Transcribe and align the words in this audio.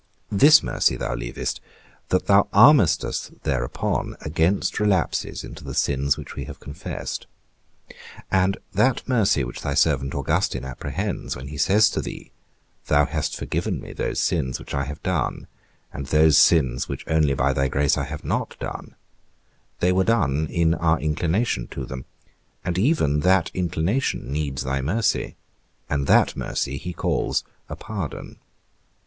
This 0.31 0.63
mercy 0.63 0.95
thou 0.95 1.13
leavest, 1.13 1.61
that 2.09 2.25
thou 2.25 2.47
armest 2.51 3.03
us 3.03 3.29
thereupon 3.43 4.15
against 4.21 4.79
relapses 4.79 5.43
into 5.43 5.63
the 5.63 5.75
sins 5.75 6.17
which 6.17 6.35
we 6.35 6.45
have 6.45 6.59
confessed. 6.59 7.27
And 8.31 8.57
that 8.73 9.07
mercy 9.07 9.43
which 9.43 9.61
thy 9.61 9.75
servant 9.75 10.15
Augustine 10.15 10.65
apprehends 10.65 11.35
when 11.35 11.49
he 11.49 11.57
says 11.59 11.87
to 11.91 12.01
thee, 12.01 12.31
"Thou 12.87 13.05
hast 13.05 13.35
forgiven 13.37 13.79
me 13.79 13.93
those 13.93 14.19
sins 14.19 14.57
which 14.57 14.73
I 14.73 14.85
have 14.85 15.03
done, 15.03 15.45
and 15.93 16.07
those 16.07 16.35
sins 16.35 16.89
which 16.89 17.07
only 17.07 17.35
by 17.35 17.53
thy 17.53 17.67
grace 17.67 17.95
I 17.95 18.05
have 18.05 18.23
not 18.25 18.57
done": 18.59 18.95
they 19.81 19.91
were 19.91 20.03
done 20.03 20.47
in 20.47 20.73
our 20.73 20.99
inclination 20.99 21.67
to 21.67 21.85
them, 21.85 22.05
and 22.65 22.79
even 22.79 23.19
that 23.19 23.51
inclination 23.53 24.31
needs 24.31 24.63
thy 24.63 24.81
mercy, 24.81 25.35
and 25.87 26.07
that 26.07 26.35
mercy 26.35 26.77
he 26.77 26.91
calls 26.91 27.43
a 27.69 27.75
pardon. 27.75 28.39